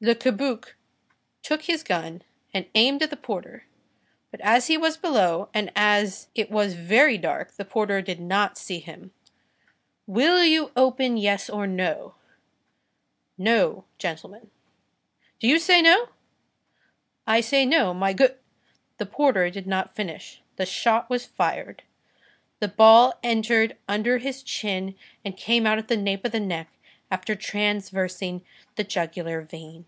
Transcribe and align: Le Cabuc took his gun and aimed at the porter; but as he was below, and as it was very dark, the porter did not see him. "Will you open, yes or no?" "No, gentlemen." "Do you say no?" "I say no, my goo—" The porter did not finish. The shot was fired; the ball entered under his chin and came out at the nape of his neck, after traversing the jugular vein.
Le 0.00 0.14
Cabuc 0.14 0.76
took 1.42 1.62
his 1.62 1.82
gun 1.82 2.22
and 2.54 2.66
aimed 2.76 3.02
at 3.02 3.10
the 3.10 3.16
porter; 3.16 3.64
but 4.30 4.40
as 4.42 4.68
he 4.68 4.78
was 4.78 4.96
below, 4.96 5.48
and 5.52 5.72
as 5.74 6.28
it 6.36 6.52
was 6.52 6.74
very 6.74 7.18
dark, 7.18 7.50
the 7.56 7.64
porter 7.64 8.00
did 8.00 8.20
not 8.20 8.56
see 8.56 8.78
him. 8.78 9.10
"Will 10.06 10.44
you 10.44 10.70
open, 10.76 11.16
yes 11.16 11.50
or 11.50 11.66
no?" 11.66 12.14
"No, 13.36 13.86
gentlemen." 13.98 14.52
"Do 15.40 15.48
you 15.48 15.58
say 15.58 15.82
no?" 15.82 16.10
"I 17.26 17.40
say 17.40 17.66
no, 17.66 17.92
my 17.92 18.12
goo—" 18.12 18.36
The 18.98 19.06
porter 19.06 19.50
did 19.50 19.66
not 19.66 19.96
finish. 19.96 20.40
The 20.54 20.64
shot 20.66 21.10
was 21.10 21.26
fired; 21.26 21.82
the 22.60 22.68
ball 22.68 23.18
entered 23.24 23.76
under 23.88 24.18
his 24.18 24.44
chin 24.44 24.94
and 25.24 25.36
came 25.36 25.66
out 25.66 25.76
at 25.78 25.88
the 25.88 25.96
nape 25.96 26.24
of 26.24 26.34
his 26.34 26.42
neck, 26.42 26.68
after 27.10 27.34
traversing 27.34 28.44
the 28.76 28.84
jugular 28.84 29.40
vein. 29.40 29.86